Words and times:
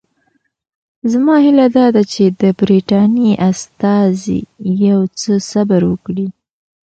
زما 1.11 1.35
هیله 1.45 1.67
دا 1.77 1.85
ده 1.95 2.03
چې 2.11 2.23
د 2.41 2.43
برټانیې 2.59 3.33
استازي 3.49 4.39
یو 4.87 5.01
څه 5.19 5.31
صبر 5.51 5.81
وکړي. 5.91 6.27